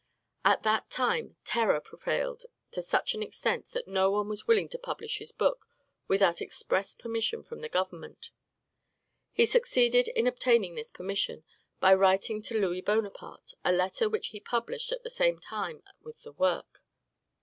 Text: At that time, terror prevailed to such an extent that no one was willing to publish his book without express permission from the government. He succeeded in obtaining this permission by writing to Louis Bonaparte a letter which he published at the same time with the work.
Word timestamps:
At 0.43 0.63
that 0.63 0.89
time, 0.89 1.35
terror 1.45 1.79
prevailed 1.79 2.45
to 2.71 2.81
such 2.81 3.13
an 3.13 3.21
extent 3.21 3.69
that 3.73 3.87
no 3.87 4.09
one 4.09 4.27
was 4.29 4.47
willing 4.47 4.67
to 4.69 4.79
publish 4.79 5.19
his 5.19 5.31
book 5.31 5.67
without 6.07 6.41
express 6.41 6.95
permission 6.95 7.43
from 7.43 7.59
the 7.59 7.69
government. 7.69 8.31
He 9.31 9.45
succeeded 9.45 10.07
in 10.07 10.25
obtaining 10.25 10.73
this 10.73 10.89
permission 10.89 11.43
by 11.79 11.93
writing 11.93 12.41
to 12.41 12.59
Louis 12.59 12.81
Bonaparte 12.81 13.53
a 13.63 13.71
letter 13.71 14.09
which 14.09 14.29
he 14.29 14.39
published 14.39 14.91
at 14.91 15.03
the 15.03 15.11
same 15.11 15.37
time 15.37 15.83
with 16.01 16.23
the 16.23 16.31
work. 16.33 16.81